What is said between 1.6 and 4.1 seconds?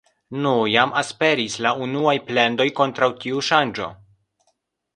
la unuaj plendoj kontraŭ tiu ŝanĝo...